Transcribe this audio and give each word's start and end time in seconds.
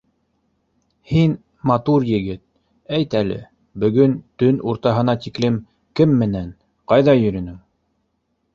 Һин, 1.09 1.35
матур 1.71 2.05
егет, 2.11 2.41
әйт 2.99 3.13
әле, 3.21 3.37
бөгөн 3.85 4.17
төн 4.43 4.59
уртаһына 4.73 5.17
тиклем 5.27 5.63
кем 6.01 6.19
менән, 6.25 6.53
ҡайҙа 6.93 7.19
йөрөнөң? 7.23 7.65